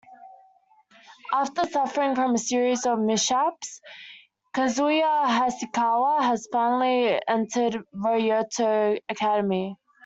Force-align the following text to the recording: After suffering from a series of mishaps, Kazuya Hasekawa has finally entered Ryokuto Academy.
After 1.31 1.63
suffering 1.67 2.15
from 2.15 2.33
a 2.33 2.37
series 2.39 2.87
of 2.87 2.97
mishaps, 2.97 3.81
Kazuya 4.51 5.27
Hasekawa 5.27 6.23
has 6.23 6.47
finally 6.51 7.21
entered 7.27 7.85
Ryokuto 7.93 8.99
Academy. 9.09 9.77